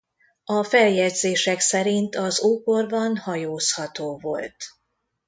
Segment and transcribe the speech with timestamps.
[0.45, 4.55] A feljegyzések szerint az ókorban hajózható volt.